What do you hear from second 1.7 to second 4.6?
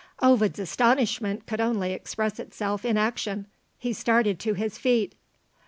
express itself in action. He started to